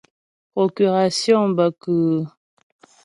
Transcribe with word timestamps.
Procurasyɔŋ 0.53 1.43
bə 1.57 1.65
kʉ́ʉ́? 1.81 2.21